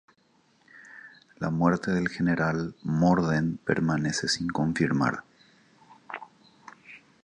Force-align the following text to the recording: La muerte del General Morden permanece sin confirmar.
La 1.37 1.51
muerte 1.51 1.91
del 1.91 2.09
General 2.09 2.73
Morden 2.81 3.57
permanece 3.63 4.27
sin 4.27 4.47
confirmar. 4.49 5.23